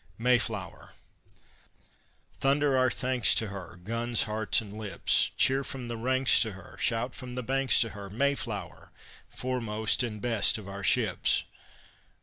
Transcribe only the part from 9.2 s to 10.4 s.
Foremost and